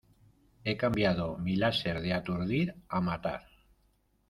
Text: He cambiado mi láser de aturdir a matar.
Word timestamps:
He 0.63 0.75
cambiado 0.77 1.37
mi 1.37 1.55
láser 1.55 2.01
de 2.01 2.11
aturdir 2.15 2.73
a 2.89 3.01
matar. 3.01 3.43